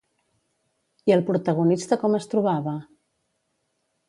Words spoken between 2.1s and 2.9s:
es trobava?